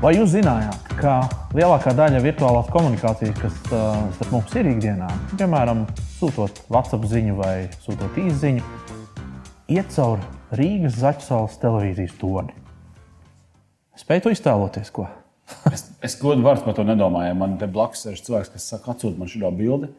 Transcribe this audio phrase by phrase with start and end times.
[0.00, 1.14] Vai jūs zinājāt, ka
[1.52, 5.82] lielākā daļa virtuālās komunikācijas, kas uh, starp mums ir ikdienā, piemēram,
[6.14, 8.62] sūtot WhatsApp ziņu vai sūtot īsiņu,
[9.76, 10.24] iet cauri
[10.56, 12.56] Rīgas Zaķisāles televīzijas torni?
[14.00, 15.04] Spēj to iztēloties, ko?
[15.74, 17.34] es, es godu vārdu par to nedomāju.
[17.42, 19.90] Man te blakus ir cilvēks, kas saka, atsūta man šo bildi,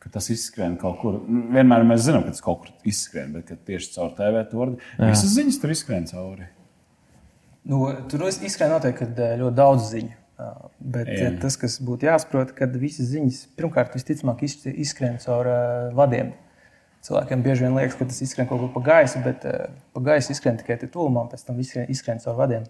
[0.00, 1.18] ka tas izskrien kaut kur.
[1.26, 5.36] Nu, vienmēr mēs zinām, ka tas kaut kur izskrien, bet tieši caur TV torni visas
[5.36, 6.48] ziņas tur izskrien cauri.
[7.68, 9.10] Nu, tur izskrien noteikti
[9.40, 10.16] ļoti daudz ziņu.
[10.80, 11.34] Bet Jā.
[11.42, 15.50] tas, kas būtu jāsaprot, kad visas ziņas pirmkārt visticamāk izskrien caur
[15.96, 16.32] vadiem.
[17.04, 20.56] Cilvēkiem bieži vien liekas, ka tas izskrien kaut kur pa gaisu, bet pa gaisu izskrien
[20.60, 22.64] tikai tuvumā, pēc tam izskrien caur vadiem.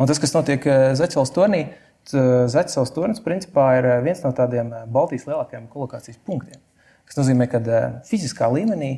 [0.00, 0.64] Un tas, kas notiek
[0.96, 1.62] Zaķisāles turnī,
[2.08, 6.60] Zaķisāles turnis principā ir viens no tādiem Baltijas lielākajiem kolokācijas punktiem.
[7.08, 7.60] Tas nozīmē, ka
[8.08, 8.92] fiziskā līmenī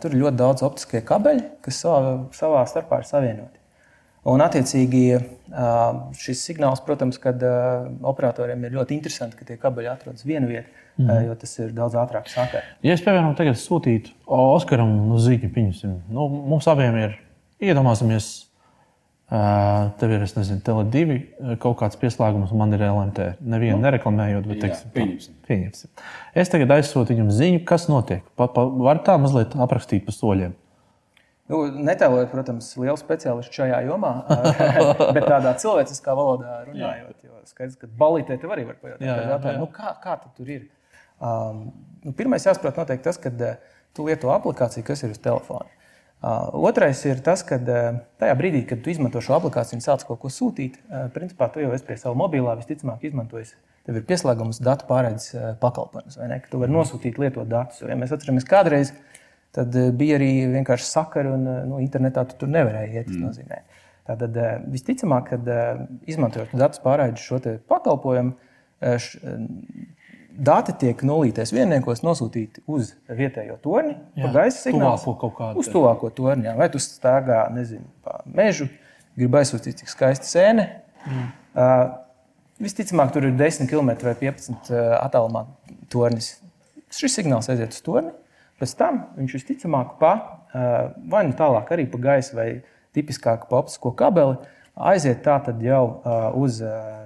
[0.00, 3.63] tur ir ļoti daudz optiskie kabeļi, kas savā, savā starpā ir savienoti.
[4.24, 5.02] Un, attiecīgi,
[6.16, 11.12] šis signāls, protams, kad operatoriem ir ļoti interesanti, ka tie kabeļi atrodas vienā vietā, mm.
[11.26, 12.72] jo tas ir daudz ātrāk sakars.
[12.86, 17.18] Ja es, piemēram, tagad sūtītu Oskaram no Zīķa, pieņemsim, nu, mums abiem ir
[17.68, 18.32] iedomāsimies,
[20.00, 23.30] tev ir, es nezinu, Tele2 kaut kāds pieslēgums, un man ir LMT.
[23.44, 23.84] Nevienu no.
[23.86, 25.38] nereklamējot, bet teiksim, Jā, pieņemsim.
[25.48, 25.92] pieņemsim.
[26.44, 28.24] Es tagad aizsūtu viņam ziņu, kas notiek.
[28.38, 30.52] Pa, pa, var tā mazliet aprakstīt pa soļiem.
[31.52, 34.12] Nu, netēlojot, protams, lielu speciālistu šajā jomā,
[35.16, 39.36] bet tādā cilvēciskā valodā runājot, jo skaidrs, ka balītē tev arī var pajautāt, jā, jā,
[39.36, 39.56] jā.
[39.60, 40.62] Nu, kā, kā tur ir.
[41.20, 41.66] Um,
[42.04, 43.58] nu, pirmais jāsaprot noteikti tas, ka uh,
[43.94, 45.68] tu lieto aplikāciju, kas ir uz telefona.
[46.24, 50.06] Uh, otrais ir tas, ka uh, tajā brīdī, kad tu izmanto šo aplikāciju un sāc
[50.08, 53.52] kaut ko sūtīt, uh, principā tu jau esi pie sava mobilā, visticamāk, izmantojis.
[53.84, 56.40] Tev ir pieslēgums datu uh, pakalpojums, vai ne?
[56.40, 57.84] Ka tu vari nosūtīt, lietot datus.
[57.84, 58.94] Ja mēs atceramies kādreiz,
[59.54, 63.10] tad eh, bija arī vienkārši sakari, un nu, internetā tu tur nevarēja iet.
[63.12, 63.74] Mm.
[64.04, 65.52] Tātad eh, visticamāk, kad
[66.10, 67.40] izmantojot datus pārraidus šo
[67.70, 68.34] pakalpojumu,
[68.84, 69.20] š,
[70.34, 75.14] dati tiek nulīties vienniekos, nosūtīti uz vietējo torni, jā, pa gaisa signālu.
[75.60, 76.54] Uz tuvāko torni, jā.
[76.58, 78.68] vai tu stāvā, nezinu, pa mežu,
[79.18, 80.66] gribi aizsūtīt tik skaistu sēni.
[81.04, 81.28] Mm.
[81.54, 81.84] Uh,
[82.64, 85.46] visticamāk, tur ir 10 km vai 15 uh, attālumā
[85.92, 86.34] tornis.
[86.94, 88.14] Šis signāls aiziet uz torni,
[88.60, 90.14] Pēc tam viņš visticamāk pa
[91.10, 92.48] vai nu tālāk, arī pa gaisa vai
[92.94, 94.36] tipiskāk pa optisko kabeli
[94.74, 95.84] aiziet tā jau
[96.38, 96.60] uz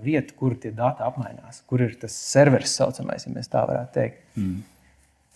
[0.04, 4.22] vietu, kur tie dati apmainās, kur ir tas serveris, saucamais, ja tā varētu teikt.
[4.36, 4.60] Mm.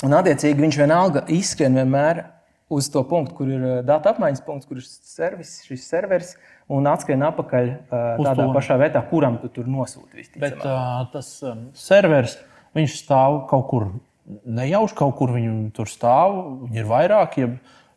[0.03, 2.25] Un, attiecīgi, viņš vienalga izskrien vienmēr
[2.73, 6.33] uz to punktu, kur ir datu apmaiņas punkts, kur ir servis, šis serveris,
[6.73, 8.49] un atskrien atpakaļ uh, tādā to.
[8.57, 10.25] pašā vietā, kuram tu tur nosūti.
[10.41, 12.39] Bet uh, tas um, serveris,
[12.75, 13.89] viņš stāv kaut kur
[14.27, 16.37] nejauši kaut kur viņi tur stāv.
[16.67, 17.51] Viņi ir vairāk, ja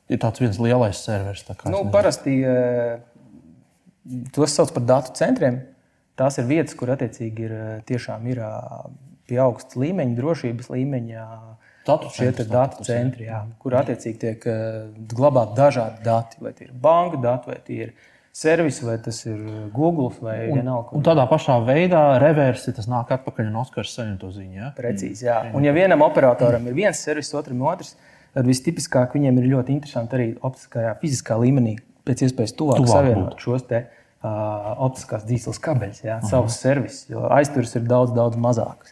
[0.09, 1.46] ir tāds viens lielais serveris.
[1.72, 2.97] Nu, parasti eh,
[4.35, 5.62] tos sauc par datu centriem.
[6.16, 8.80] Tās ir vietas, kur attiecīgi ir eh, tiešām ir eh,
[9.30, 11.28] pie augsta līmeņa, drošības līmeņa.
[11.85, 14.46] Datu šie ir datu centri, jā, kur attiecīgi tiek
[15.12, 17.91] glabāti dažādi dati, vai tie ir banka dati, vai tie ir
[18.35, 19.40] servis, vai tas ir
[19.73, 20.91] Google vai vienalga.
[20.91, 24.56] Un, un tādā pašā veidā reversi tas nāk atpakaļ un Oskars saņem to ziņu.
[24.59, 24.72] Ja?
[24.75, 25.40] Precīzi, jā.
[25.56, 27.96] Un ja vienam operatoram ir viens servis, otram otrs,
[28.35, 33.31] tad vistipiskāk viņiem ir ļoti interesanti arī optiskajā, fiziskā līmenī pēc iespējas tuvāk, tuvāk savienot
[33.31, 33.46] būt.
[33.47, 38.91] šos te, uh, optiskās dīzeļu kabeļus, savus servisus, jo aizturis ir daudz, daudz mazāks.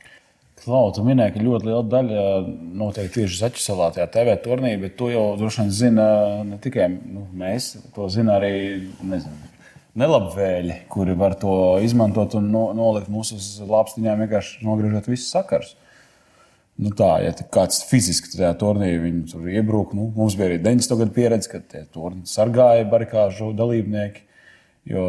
[0.63, 2.22] Klau, tu minēji, ka ļoti liela daļa
[2.79, 6.06] notiek tieši Zaķisalā, tajā TV turnī, bet to jau droši vien zina
[6.47, 8.53] ne tikai nu, mēs, to zina arī
[9.03, 9.51] nezinu,
[10.00, 15.75] nelabvēļi, kuri var to izmantot un no, nolikt mūsu lāpstiņām, vienkārši nogriežot visus sakarus.
[16.80, 18.95] Nu tā, ja kāds fiziski tajā turnī
[19.30, 20.95] tur iebrūk, nu, mums bija arī 90.
[21.03, 24.24] gadu pieredze, kad tie turni sargāja barikāžu dalībnieki.
[24.90, 25.03] Jo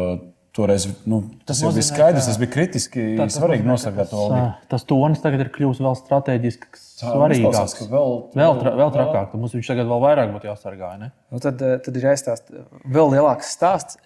[0.55, 4.43] Toreiz nu, tas, tas jau bija skaidrs, tas bija kritiski tā, svarīgi nosargāt to valdi.
[4.71, 7.81] Tas tonis tagad ir kļuvis vēl strateģiski svarīgāks.
[7.91, 10.93] Vēl, vēl, tra, vēl trakāk, tad mums viņš tagad vēl vairāk būtu jāsargā.
[11.01, 13.99] Nu, tad, tad ir jāizstāsta vēl lielāks stāsts.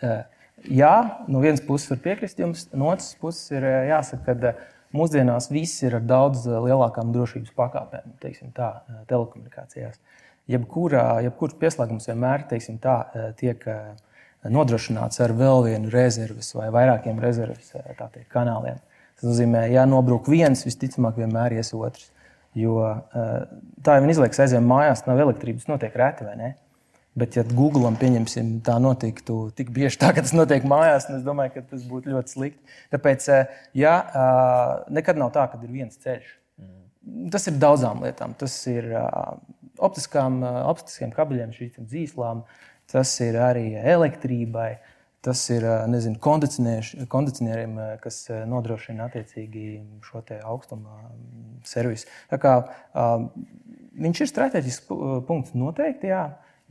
[0.66, 0.96] Jā,
[1.30, 4.56] no vienas puses var piekrist jums, no otras puses ir jāsaka, ka
[4.98, 8.74] mūsdienās viss ir ar daudz lielākām drošības pakāpēm, teiksim tā,
[9.12, 10.02] telekomunikācijās.
[10.50, 13.04] Jebkurā, jebkurš pieslēgums vienmēr, teiksim tā,
[13.38, 13.62] tiek
[14.48, 18.80] nodrošināts ar vēl vienu rezerves vai vairākiem rezerves eh, teikt, kanāliem.
[19.20, 22.08] Tas nozīmē, ja nobrūk viens, visticamāk, vienmēr ies otrs.
[22.58, 23.36] Jo eh,
[23.86, 26.54] tā jau izliekas, aizjām mājās, nav elektrības, notiek reti vai ne.
[27.20, 31.26] Bet, ja Google pieņemsim, tā notiktu tik bieži, tā, ka tas notiek mājās, tad es
[31.26, 32.78] domāju, ka tas būtu ļoti slikti.
[32.96, 33.96] Tāpēc, eh, ja
[34.88, 36.32] nekad nav tā, ka ir viens ceļš,
[37.34, 38.38] tas ir daudzām lietām.
[38.40, 38.88] Tas ir
[39.80, 40.40] optiskām,
[40.70, 42.44] optiskiem kabeļiem, šīm dzīslām,
[42.92, 44.72] tas ir arī elektrībai,
[45.20, 49.64] Tas ir nezinu, kondicionieriem, kas nodrošina attiecīgi
[50.08, 51.10] šo augstuma
[51.68, 52.08] servisu.
[52.32, 52.54] Tā kā,
[54.00, 54.86] viņš ir strateģisks
[55.28, 56.22] punkts noteikti, jā,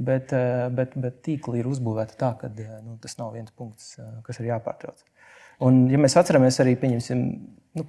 [0.01, 0.33] bet,
[0.73, 5.05] bet, bet tīkli ir uzbūvēti tā, ka nu, tas nav viens punkts, kas ir jāpārtrauc.
[5.69, 7.29] Un, ja mēs atceramies arī pieņemsim,
[7.77, 7.85] nu,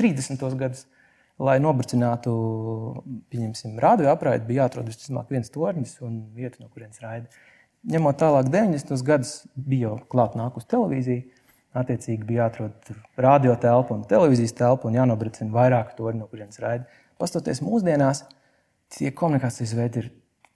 [0.00, 0.42] 30.
[0.58, 0.88] gadus,
[1.38, 2.34] lai nobricinātu
[3.78, 7.30] radioaparātu, bija jāatrod visticamāk viens tornis un vieta, no kurienes raida
[7.90, 9.02] ņemot tālāk 90.
[9.06, 11.26] gadus, bija jau klāta nākus televīzija.
[11.74, 16.86] Attiecīgi bija jāatrod radiotelpa un televīzijas telpa un jānobricina vairāk to, no kurienes raida.
[17.18, 18.22] Pastoties mūsdienās,
[18.94, 20.12] tie komunikācijas veidi ir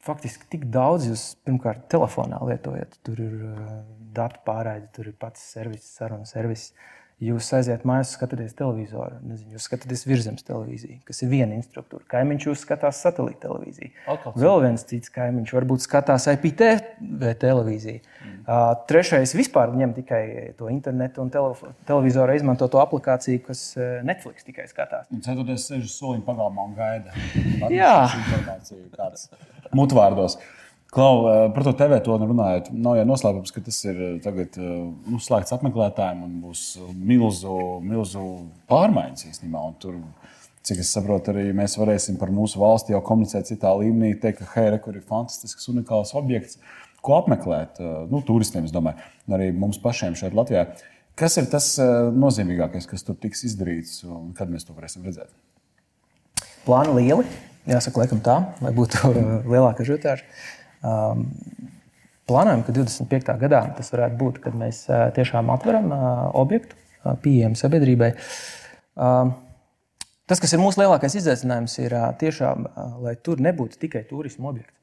[0.07, 3.01] faktiski tik daudz, jūs pirmkārt telefonā lietojat.
[3.07, 3.73] Tur ir uh,
[4.15, 6.71] datu pārraide, tur ir pats servis, sarunu servis.
[7.19, 12.05] Jūs aiziet mājās, skatāties televizoru, nezinu, jūs skatāties virsmas televīziju, kas ir viena instruktūra.
[12.12, 13.91] Kaimiņš jūs skatās satelīta televīziju.
[14.12, 18.05] Atkal Vēl viens cits kaimiņš varbūt skatās IPTV televīziju.
[18.23, 18.37] Mm.
[18.47, 20.23] Uh, trešais vispār ņem tikai
[20.61, 23.64] to internetu un televizoru, izmanto to aplikāciju, kas
[24.06, 25.11] Netflix tikai skatās.
[25.11, 27.19] Un ceturtais sēž soliņa pagalmā un gaida.
[27.75, 29.26] Jā, informācija kāds
[29.75, 30.38] mutvārdos.
[30.88, 34.55] Klau, eh, par to TV to runājot, nav jau noslēpums, ka tas ir eh, tagad
[34.56, 34.69] eh,
[35.12, 36.62] nu, slēgts apmeklētājiem un būs
[36.96, 38.23] milzu, milzu
[38.73, 39.67] pārmaiņas īstenībā.
[39.82, 39.99] Tur,
[40.64, 44.49] cik es saprotu, arī mēs varēsim par mūsu valsti jau komunicēt citā līmenī, teikt, ka
[44.55, 46.56] hei, kur ir fantastisks, unikāls objekts,
[47.05, 47.76] ko apmeklēt
[48.08, 50.64] nu, turistiem, es domāju, un arī mums pašiem šeit Latvijā.
[51.19, 51.69] Kas ir tas
[52.14, 55.31] nozīmīgākais, kas tur tiks izdarīts un kad mēs to varēsim redzēt?
[56.67, 57.25] Plāni lieli,
[57.69, 59.12] jāsaka, laikam tā, lai būtu
[59.52, 60.26] lielāka žotāža.
[60.85, 61.27] Um,
[62.29, 63.35] plānojam, ka 25.
[63.41, 66.01] gadā tas varētu būt, kad mēs uh, tiešām atveram uh,
[66.39, 68.13] objektu, uh, pieejamu sabiedrībai.
[68.99, 69.33] Um,
[70.29, 72.69] tas, kas ir mūsu lielākais izaicinājums, ir tiešām,
[73.03, 74.75] lai tur nebūtu tikai turismu objekti.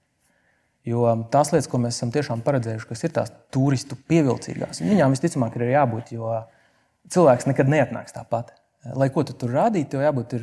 [0.86, 5.56] Jo tās lietas, ko mēs esam tiešām paredzējuši, kas ir tās turistu pievilcīgās, viņām visticamāk
[5.58, 6.30] ir jābūt, jo
[7.14, 8.52] cilvēks nekad neatnāks tāpat.
[8.94, 10.36] Lai ko tu tur rādītu, tev jābūt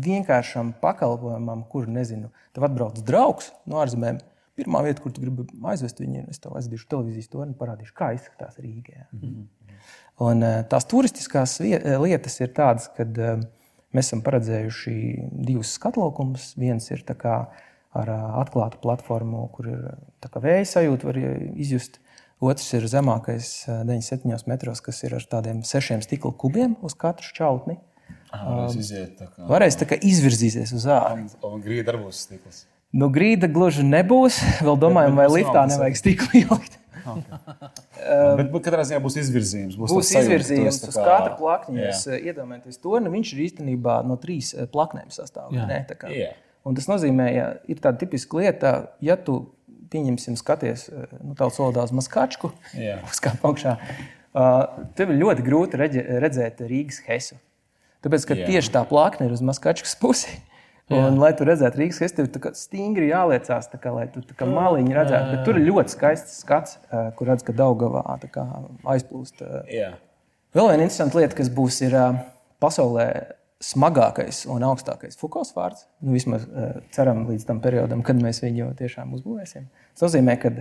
[0.00, 4.22] vienkāršam pakalpojumam, kur, nezinu, tev atbrauc draugs no ārzemēm
[4.56, 8.14] Pirmā vieta, kur tu gribi aizvest viņu, ir es tev aizvedīšu televīzijas torni, parādīšu, kā
[8.16, 9.04] izskatās Rīgā.
[9.12, 9.46] Mm -hmm.
[10.24, 13.42] Un, eh, tās turistiskās eh, lietas ir tādas, ka eh,
[13.92, 14.94] mēs esam paredzējuši
[15.48, 16.54] divus skatlaukumus.
[16.60, 17.04] Viens ir
[17.96, 18.10] ar
[18.42, 19.84] atklātu platformu, kur ir
[20.20, 21.16] vēja sajūta, var
[21.56, 22.00] izjust.
[22.44, 27.78] Otrs ir zemākais 97 metros, kas ir ar tādiem sešiem stikla kubiem uz katru šķautni.
[28.28, 29.46] Varēs iziet tā kā.
[29.48, 31.14] Varēs tā kā izvirzīties uz ārā.
[31.16, 32.66] Un, un grīda arī būs stikls.
[32.96, 34.40] Nu, grīda gluži nebūs.
[34.64, 36.78] Vēl domājam, vai liftā nevajag stiklu ielikt.
[37.06, 37.38] Okay.
[38.02, 39.76] uh, bet, bet katrā ziņā būs izvirzījums.
[39.78, 41.04] Būs, būs izvirzījums uz kā...
[41.04, 41.76] katra plakņa.
[41.84, 46.08] Jūs uh, iedomājaties to, nu viņš ir īstenībā no trīs uh, plaknēm sastāvdaļām.
[46.10, 46.34] Yeah.
[46.66, 48.72] Tas nozīmē, ja ir tāda tipiska lieta,
[49.04, 49.38] ja tu
[49.92, 53.04] pieņemsim, skaties, uh, nu, tādu solidāru maskačku, yeah.
[53.12, 57.38] uz kā augšā, uh, tev ir ļoti grūti redzēt Rīgas hesu.
[58.02, 58.50] Tāpēc, ka yeah.
[58.50, 60.40] tieši tā plakne ir uz maskačkas pusi.
[60.86, 61.06] Un, jā.
[61.18, 65.32] lai tu redzētu Rīgas festivālu, tur stingri jāliecās, kā, lai tu kā maliņi redzētu.
[65.32, 66.76] Bet tur ir ļoti skaists skats,
[67.18, 68.04] kur redz, ka Daugavā
[68.94, 69.42] aizplūst.
[69.72, 69.96] Jā.
[70.54, 71.98] Vēl viena interesanta lieta, kas būs, ir
[72.62, 73.08] pasaulē
[73.66, 75.88] smagākais un augstākais Fukos vārds.
[76.04, 76.46] Nu, vismaz
[76.94, 79.66] ceram līdz tam periodam, kad mēs viņu tiešām uzbūvēsim.
[79.96, 80.54] Tas nozīmē, ka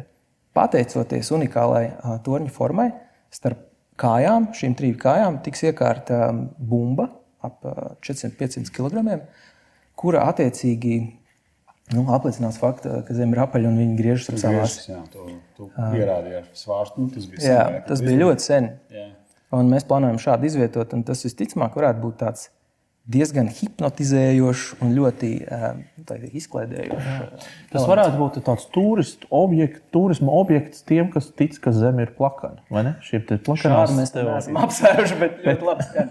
[0.57, 1.89] pateicoties unikālai
[2.25, 2.89] torņa formai,
[3.35, 3.61] starp
[4.01, 7.11] kājām, šīm trim kājām, tiks iekārta bumba
[7.45, 7.61] ap
[8.01, 9.19] 400-500 kg
[10.05, 10.95] kura attiecīgi
[11.93, 14.79] nu, apliecinās faktu, ka Zeme ir apaļa un viņi griežas ap savās.
[14.89, 17.05] Jā, to, to pierādīja ar svārstu.
[17.05, 18.73] Nu, tas bija, jā, sen, tas bija ļoti sen.
[18.93, 19.07] Jā.
[19.55, 22.49] Un mēs plānojam šādu izvietot, un tas visticamāk varētu būt tāds
[23.05, 25.77] diezgan hipnotizējošs un ļoti uh,
[26.39, 27.47] izklaidējošs.
[27.69, 32.65] Tas varētu būt tāds turistu objekts, turisma objekts tiem, kas tic, ka Zeme ir plakana.
[32.73, 32.95] Vai ne?
[33.05, 33.99] Šie ir plakani.
[33.99, 36.07] Mēs te esam apsvēruši, bet ļoti labi.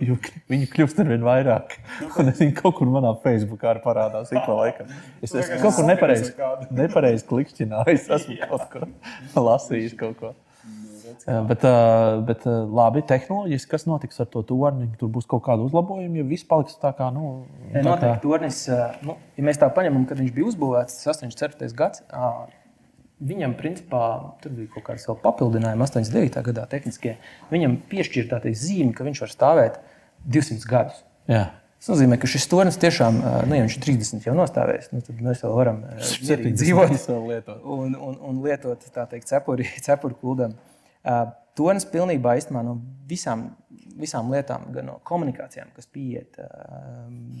[0.00, 0.16] Jo
[0.48, 1.74] viņi kļūst ar vien vairāk.
[2.18, 4.92] Un es viņu kaut kur manā Facebookā arī parādās ik pa laikam.
[5.20, 6.32] Es esmu kaut kur nepareizi
[6.72, 7.96] nepareiz klikšķināju.
[7.98, 9.98] Es esmu kaut ko lasījis.
[10.00, 10.32] Kaut ko.
[11.26, 11.64] Bet,
[12.26, 14.88] bet labi, tehnoloģiski, kas notiks ar to torni?
[15.00, 17.10] Tur būs kaut kāda uzlabojuma, ja viss paliks tā kā.
[17.14, 17.42] Nu,
[17.74, 18.22] tā Noteikti, kā...
[18.24, 18.62] tornis,
[19.06, 21.70] nu, ja mēs tā paņemam, kad viņš bija uzbūvēts 84.
[21.76, 22.04] gads,
[23.20, 24.02] Viņam, principā,
[24.40, 26.40] tur bija kaut kāds papildinājums, 89.
[26.46, 27.18] gadā tehniskie.
[27.50, 29.80] Viņam piešķirta tā zīme, ka viņš var stāvēt
[30.24, 31.02] 200 gadus.
[31.28, 31.42] Jā.
[31.80, 35.20] Tas nozīmē, ka šis tornis tiešām, nu, ja viņš ir 30 jau nostāvējis, nu, tad
[35.24, 35.78] mēs vēl varam
[36.60, 40.56] dzīvot un, un, un lietot teikt, cepuri, cepuri kuldam.
[41.56, 42.76] Tornis pilnībā īstenībā no
[43.08, 43.46] visām,
[44.00, 46.36] visām lietām, gan no komunikācijām, kas pieiet,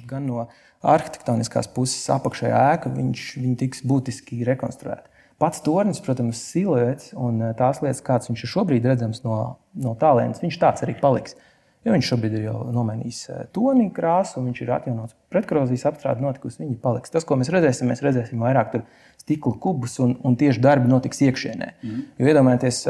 [0.08, 0.46] gan no
[0.80, 5.19] arhitektoniskās puses apakšējā ēka, viņš, viņš tiks būtiski rekonstruēts.
[5.40, 9.36] Pats tornis, protams, siluets un tās lietas, kāds viņš ir šobrīd redzams no,
[9.80, 11.38] no tālienes, viņš tāds arī paliks.
[11.80, 13.20] Jo viņš šobrīd ir jau nomainījis
[13.56, 16.60] toni krāsu, un viņš ir atjaunots pretkorozijas apstrāde notikusi.
[16.60, 17.12] Viņi paliks.
[17.14, 18.76] Tas, ko mēs redzēsim, mēs redzēsim vairāk
[19.22, 21.70] stikla kubus, un, un tieši darbi notiks iekšienē.
[21.80, 22.02] Mm.
[22.20, 22.82] Jo iedomājieties,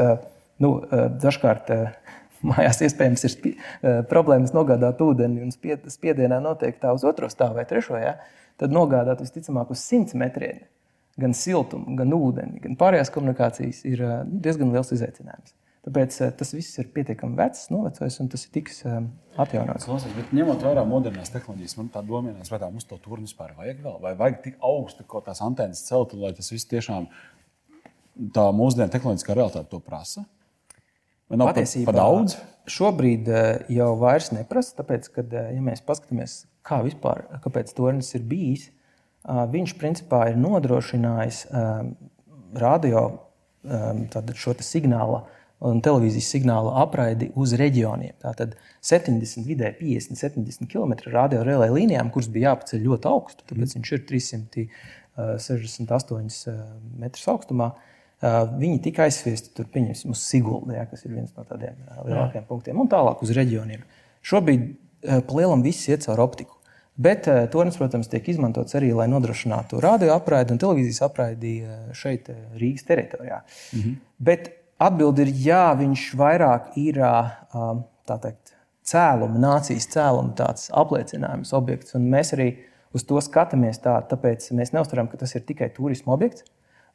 [0.65, 0.73] nu,
[1.23, 1.71] dažkārt
[2.51, 3.55] mājās iespējams ir
[4.11, 7.95] problēmas nogādāt ūdeni, un spiedienā noteikti tā uz otro stāvu vai trešo.
[7.95, 8.17] Ja?
[8.59, 10.59] Tad nogādāt visticamāk uz 100 metriem
[11.21, 15.55] gan siltumu, gan ūdeni, gan pārējās komunikācijas ir diezgan liels izaicinājums.
[15.81, 18.99] Tāpēc uh, tas viss ir pietiekami vecs, novecojis, un tas ir tiks uh,
[19.41, 19.87] atjaunots.
[19.87, 23.25] Klausies, bet ņemot vērā modernās tehnoloģijas, man tā doma ir, vai tā mums to turnu
[23.25, 27.07] vispār vajag vēl, vai vajag tik augstu kaut tās antenas celt, lai tas viss tiešām
[28.35, 30.27] tā mūsdienu tehnoloģiskā realitāte to prasa?
[31.31, 32.37] Vai nav Patiesībā, pa, pa daudz?
[32.69, 33.33] Šobrīd
[33.73, 38.69] jau vairs neprasa, tāpēc, kad, ja mēs paskatāmies, kā vispār, kāpēc tornis ir bijis,
[39.25, 41.39] viņš principā ir nodrošinājis
[42.57, 42.99] radio
[44.33, 45.21] šo signālu
[45.61, 48.15] un televīzijas signāla apraidi uz reģioniem.
[48.23, 53.89] Tātad 70, vidēji 50, 70 km radiorelē līnijām, kuras bija jāpaceļ ļoti augstu, tāpēc viņš
[53.93, 56.55] ir 368
[57.03, 57.67] metrus augstumā.
[58.57, 61.75] Viņi tika aizsviesti tur, pieņemsim, uz Siguldu, ja, kas ir viens no tādiem
[62.07, 62.49] lielākajiem Jā.
[62.49, 63.81] punktiem, un tālāk uz reģioniem.
[64.25, 64.61] Šobrīd
[65.01, 66.53] pa lielam viss iet caur optiku.
[67.01, 71.53] Bet tornis, protams, tiek izmantots arī, lai nodrošinātu radio apraidi un televīzijas apraidi
[71.97, 72.29] šeit,
[72.59, 73.41] Rīgas teritorijā.
[73.73, 73.95] Mm -hmm.
[74.19, 76.97] Bet Atbilde ir jā, viņš vairāk ir
[78.09, 78.55] teikt,
[78.87, 80.47] cēluma, nācijas cēluma
[80.81, 81.93] apliecinājums objekts.
[81.97, 82.47] Un mēs arī
[82.97, 86.47] uz to skatāmies tā, tāpēc mēs neuztveram, ka tas ir tikai turisma objekts.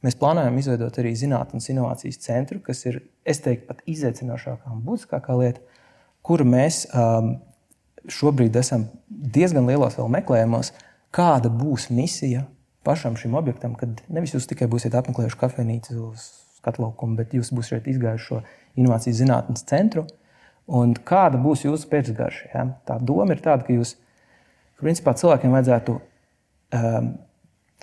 [0.05, 5.39] Mēs plānojam izveidot arī zinātnīs inovācijas centru, kas ir, es teiktu, pat izaicinošākā un būtiskākā
[5.39, 5.63] lieta,
[6.27, 7.37] kuru mēs um,
[8.13, 10.73] šobrīd esam diezgan lielos meklējumos,
[11.15, 12.47] kāda būs misija
[12.87, 16.29] pašam šim objektam, kad nevis jūs tikai būsiet apmeklējuši kafejnīcu uz
[16.61, 18.41] skatlaukumu, bet jūs būsiet izgājuši šo
[18.79, 20.07] inovācijas zinātnes centru.
[20.67, 22.51] Un kāda būs jūsu pēcgarša?
[22.55, 22.65] Ja?
[22.87, 23.95] Tā doma ir tāda, ka jūs,
[24.81, 27.11] principā, cilvēkiem vajadzētu um,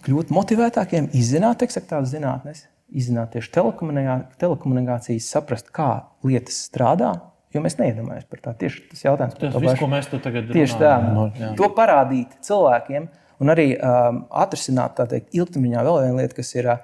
[0.04, 5.92] kļūt motivētākiem, izzināt eksaktās zinātnes, izzināt tieši telekomunikācijas, saprast, kā
[6.28, 7.14] lietas strādā.
[7.54, 11.04] Jo mēs neiedomājamies par tādu tieši tas jautājums, tas viss, ko mēs tagad tieši runājam.
[11.06, 13.06] tā, no, to parādīt cilvēkiem
[13.44, 16.82] un arī um, atrisināt teikt, ilgtermiņā vēl viena lieta, kas ir uh,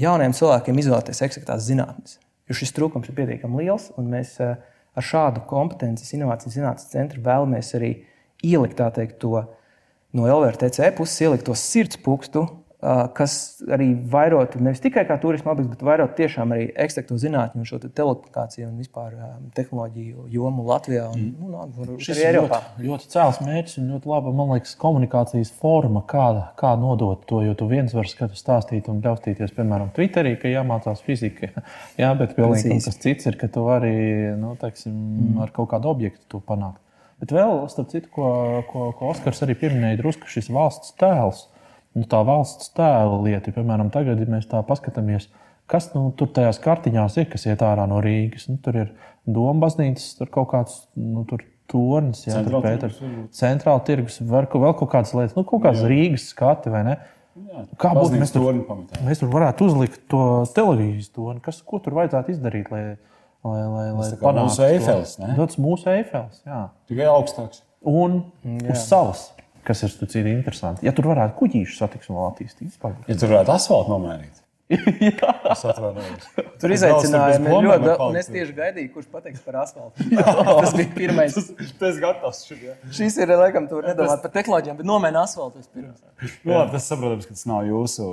[0.00, 2.18] jauniem cilvēkiem izvēlēties eksaktās zinātnes.
[2.48, 4.56] Jo šis trūkums ir pietiekami liels, un mēs eh,
[4.98, 7.92] ar šādu kompetences, inovācijas zinātnes centru vēlamies arī
[8.44, 9.44] ielikt teikt, to
[10.12, 12.44] no LVRTC puses, ielikt to sirds pukstu
[13.14, 13.34] kas
[13.70, 17.78] arī vairot nevis tikai kā turisma objekts, bet vairot tiešām arī ekstraktu zinātņu un šo
[17.78, 19.14] te telekomunikāciju un vispār
[19.54, 21.76] tehnoloģiju jomu Latvijā un, mm.
[21.78, 22.58] un Šis arī Eiropā.
[22.80, 26.26] Ļoti, ļoti cēls mērķis un ļoti laba, man liekas, komunikācijas forma, kā,
[26.58, 27.44] kā nodot to.
[27.46, 31.52] Jo tu viens vari skatu stāstīt un bļaustīties, piemēram, Twitterī, ka jāmācās fizika.
[32.02, 33.94] Jā, bet pilnīgi kas cits ir, ka tu vari
[34.42, 35.40] nu, teiksim, mm.
[35.46, 36.82] ar kaut kādu objektu to panākt.
[37.22, 38.28] Bet vēl, starp citu, ko,
[38.66, 41.46] ko, ko Oskars arī pieminēja, drusku šis valsts tēls
[41.98, 43.54] nu, tā valsts tēla lieta.
[43.54, 45.28] Piemēram, tagad, ja mēs tā paskatāmies,
[45.70, 48.48] kas nu, tur tajās kartiņās ir, kas iet ārā no Rīgas.
[48.50, 52.98] Nu, tur ir Doma baznīcas, tur kaut kāds nu, tur tornis, jā, tur Pēters,
[53.36, 55.90] centrāla tirgus, var, vēl kaut kādas lietas, nu, kaut kādas jā.
[55.92, 56.96] Rīgas skati vai ne.
[57.32, 58.58] Jā, Kā būtu mēs tur,
[59.06, 60.24] mēs tur varētu uzlikt to
[60.56, 61.40] televīzijas toni?
[61.44, 62.82] Kas, ko tur vajadzētu izdarīt, lai,
[63.46, 65.14] lai, lai, lai panāktu mūsu eifels?
[65.38, 66.66] Tas mūsu eifels, jā.
[66.90, 67.62] Tikai augstāks.
[67.88, 68.74] Un jā.
[68.74, 69.24] uz salas
[69.66, 70.86] kas ir citādi interesanti.
[70.86, 72.96] Ja tur varētu kuģīšu satiksmi vēl attīstīt, tad.
[73.10, 74.42] Ja tur varētu asfaltu nomainīt.
[76.62, 78.18] Tur izaicinājumi ir ļoti daudz.
[78.22, 80.06] Es tieši gaidīju, kurš pateiks par asfaltu.
[80.62, 81.36] tas bija pirmais.
[81.36, 81.50] tas,
[81.80, 82.40] tas gatavs.
[82.48, 82.62] Šim,
[82.94, 86.00] Šis ir, laikam, tur nedomāt par tehnoloģijām, bet nomainīt asfaltu vispirms.
[86.46, 88.08] Nu, tas saprotams, ka tas nav jūsu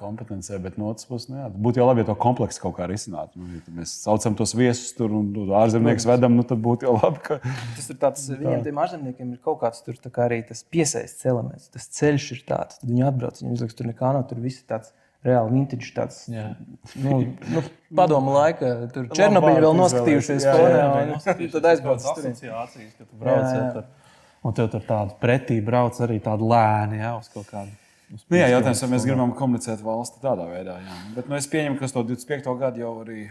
[0.00, 2.88] kompetencē, bet no otras puses, nu, jā, būtu jau labi, ja to kompleksu kaut kā
[2.90, 3.40] risinātu.
[3.40, 7.20] Nu, ja mēs saucam tos viesus tur un ārzemniekus vedam, nu, tad būtu jau labi.
[7.26, 7.40] Ka...
[7.76, 8.38] Tas ir tāds, tā.
[8.40, 11.68] viņiem tiem ārzemniekiem ir kaut kāds tur kā arī tas piesaistes elements.
[11.74, 14.68] Tas ceļš ir tāds, tad viņi atbrauc, viņi uzliks tur nekā nav, tur viss ir
[14.72, 14.94] tāds.
[15.20, 16.22] Reāli vintage tāds-
[17.04, 17.16] nu,
[17.52, 18.70] nu, padomu laika.
[18.94, 21.18] Tur Černobiļi vēl noskatījušies fonā.
[21.52, 23.44] Tad aizbrauc uz asociācijas, ka tu brauc.
[23.44, 23.68] Jā, jā.
[23.74, 24.16] Tur,
[24.48, 27.76] un tev tur tāda pretī brauc arī tāda lēna, jā, uz kaut kādu
[28.10, 30.76] Nu, jā, jautājums, vai mēs gribam komunicēt valsti tādā veidā.
[30.82, 30.98] Jā.
[31.14, 32.54] Bet nu, es pieņemu, ka to 25.
[32.58, 33.24] gadu jau arī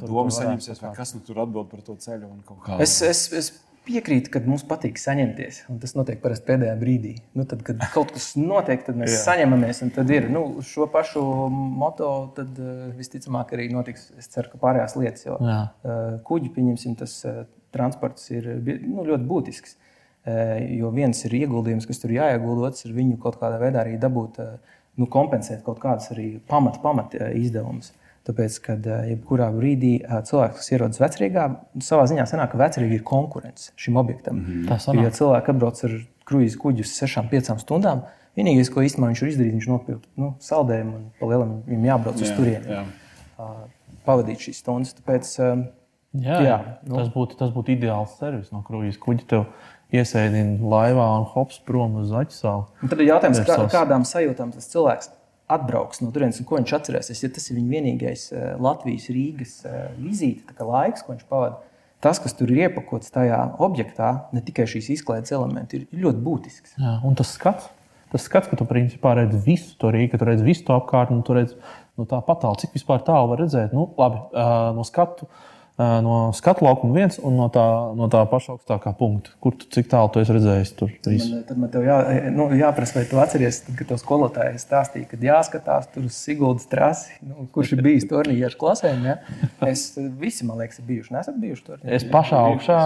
[0.00, 2.30] doma saņemsies, vai kas nu, tur atbild par to ceļu.
[2.80, 3.50] Es, es, es
[3.88, 5.60] piekrītu, ka mums patīk saņemties.
[5.82, 7.14] Tas notiek parasti pēdējā brīdī.
[7.36, 9.82] Nu, tad, kad kaut kas notiek, tad mēs saņemamies.
[9.96, 14.08] Tad ir nu, šo pašu moto, tad uh, visticamāk arī notiks.
[14.20, 15.60] Es ceru, ka pārējās lietas, jo Jā.
[15.68, 17.20] uh, kuģi, pieņemsim, tas
[17.76, 19.76] transports ir nu, ļoti būtisks.
[20.78, 24.40] Jo viens ir ieguldījums, kas tur jāiegulda, otrs ir viņu kaut kādā veidā arī dabūt
[24.98, 27.92] nu, kompensēt kaut kādus arī pamata pamat izdevumus.
[28.28, 31.46] Tāpēc, kad jebkurā brīdī cilvēks, kas ierodas vecrīgā,
[31.80, 34.42] savā ziņā sanāk, ka vecrīgi ir konkurence šim objektam.
[34.42, 35.00] Mm -hmm.
[35.00, 35.94] Ja cilvēki atbrauc ar
[36.28, 38.02] kruīzu kuģi uz 6-5 stundām,
[38.36, 42.34] vienīgais, ko īstenībā viņš var izdarīt, viņš nopirkt nu, saldējumu un palielam viņam jābrauc uz
[42.36, 42.66] turieni.
[42.68, 42.84] Jā.
[44.04, 44.94] Pavadīt šīs stundas.
[44.98, 45.32] Tāpēc,
[46.24, 46.96] jā, jā, nu.
[46.98, 49.26] tas, būtu, tas būtu ideāls servis no kruīzes kuģa.
[49.28, 49.46] Tev
[49.94, 52.12] iesēdina laivā un hops prom uz.
[52.12, 55.14] Un tad ir jautājums, kā, kādām sajūtām tas cilvēks
[55.48, 57.24] atbrauks no turienes, un ko viņš atcerēsies.
[57.24, 61.64] Ja tas ir viņa vienīgais eh, Latvijas Rīgas eh, vizīte, laiks, ko viņš pavadīja.
[62.04, 66.76] Tas, kas tur ir iepakots tajā objektā, ne tikai šīs izklaides elementi, ir ļoti būtisks.
[66.78, 67.72] Jā, un tas skats,
[68.12, 71.34] tas skats, ka tu principā redzi visu to Rīgu, tu redzi visu to apkārtni, tu
[71.34, 71.56] redzi
[71.98, 73.74] nu, tāpat tālu, cik vispār tālu var redzēt.
[73.74, 74.20] Nu, labi,
[74.76, 75.26] no skatu
[75.78, 79.34] no skatu laukuma viens un no tā, no tā paša augstākā punkta.
[79.42, 80.72] Kur tu cik tālu tu esi redzējis?
[80.78, 81.28] Tur visu?
[81.34, 81.98] man, tad man tev jā,
[82.34, 86.66] nu, jāprasa, vai tu atceries, tad, kad tev skolotāji stāstīja, ka jāskatās tur uz Siguldas
[86.70, 89.06] trasi, nu, kurš ir bijis turnīriešu klasēm.
[89.06, 89.18] Ja?
[89.68, 91.14] Es visi, man liekas, ir bijuši.
[91.14, 91.82] Nesat bijuši tur?
[91.86, 92.80] Es pašā augšā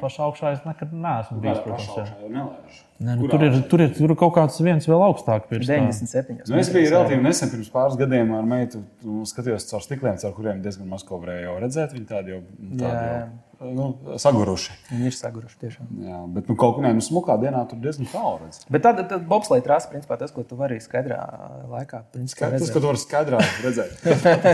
[0.00, 1.60] pašā augšā es nekad neesmu bijis.
[1.64, 5.46] Protams, ne, nu, tur, ir, tur, ir, tur ir kaut kāds viens vēl augstāk.
[5.52, 6.40] 97.
[6.46, 8.82] Nu, es biju relatīvi nesen, pirms pāris gadiem ar meitu.
[9.30, 11.94] Skatījos caur stikliem, caur kuriem diezgan maz ko varēja redzēt.
[11.96, 12.42] Viņi tādi jau,
[12.80, 13.30] tādi jau
[13.60, 13.86] nu,
[14.20, 14.74] saguruši.
[14.90, 15.88] Viņi ir saguruši tiešām.
[16.06, 18.62] Jā, bet nu, kaut kādā nu, smukā dienā tur diezgan tālu redz.
[18.72, 21.20] Bet tad, tad bobslēga trāsa, principā tas, ko tu vari skaidrā
[21.70, 24.00] laikā principā, tas, ko tu vari skaidrā redzēt.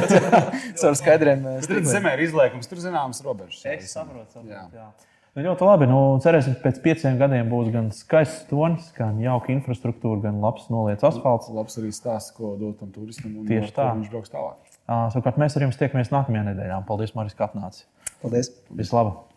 [0.81, 1.47] Caur skaidriem.
[1.67, 3.63] Tur zemē ir izliekums, tur zināmas robežas.
[3.77, 4.41] Es saprotu.
[4.41, 4.67] saprotu jā.
[4.75, 4.91] Jā.
[5.37, 5.87] Nu, ļoti labi.
[5.91, 10.71] Nu, cerēsim, ka pēc pieciem gadiem būs gan skaists tonis, gan jauka infrastruktūra, gan labs
[10.73, 11.53] noliets asfalts.
[11.53, 13.37] Labs arī stāsts, ko dot tam turistam.
[13.45, 13.91] Tieši tā.
[13.99, 14.81] Viņš brauks tālāk.
[14.89, 16.81] Savukārt mēs ar jums tiekamies nākamajā nedēļā.
[16.89, 17.85] Paldies, Maris, ka atnāci.
[18.25, 18.55] Paldies.
[18.81, 19.36] Vislabāk!